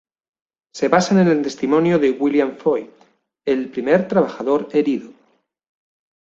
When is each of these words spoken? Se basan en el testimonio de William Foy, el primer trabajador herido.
Se 0.73 0.87
basan 0.87 1.19
en 1.19 1.27
el 1.27 1.43
testimonio 1.43 1.99
de 1.99 2.09
William 2.09 2.57
Foy, 2.57 2.89
el 3.45 3.69
primer 3.69 4.07
trabajador 4.07 4.67
herido. 4.71 5.13